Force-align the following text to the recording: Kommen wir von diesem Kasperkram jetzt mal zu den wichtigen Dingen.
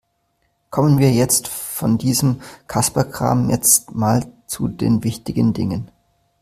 Kommen 0.71 0.97
wir 0.97 1.27
von 1.29 1.99
diesem 1.99 2.41
Kasperkram 2.65 3.51
jetzt 3.51 3.93
mal 3.93 4.25
zu 4.47 4.67
den 4.67 5.03
wichtigen 5.03 5.53
Dingen. 5.53 5.91